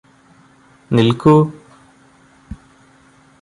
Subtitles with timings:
[0.91, 1.35] നിൽക്കൂ